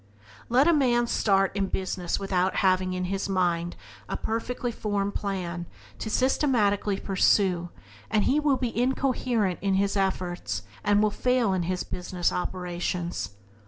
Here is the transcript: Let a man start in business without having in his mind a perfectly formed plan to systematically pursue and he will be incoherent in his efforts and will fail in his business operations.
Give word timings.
Let 0.49 0.67
a 0.67 0.73
man 0.73 1.05
start 1.05 1.55
in 1.55 1.67
business 1.67 2.19
without 2.19 2.55
having 2.65 2.93
in 2.93 3.03
his 3.03 3.29
mind 3.29 3.75
a 4.09 4.17
perfectly 4.17 4.71
formed 4.71 5.13
plan 5.13 5.67
to 5.99 6.09
systematically 6.09 6.99
pursue 6.99 7.69
and 8.09 8.23
he 8.23 8.39
will 8.39 8.57
be 8.57 8.75
incoherent 8.75 9.59
in 9.61 9.75
his 9.75 9.95
efforts 9.95 10.63
and 10.83 11.03
will 11.03 11.11
fail 11.11 11.53
in 11.53 11.61
his 11.69 11.83
business 11.83 12.31
operations. 12.33 13.35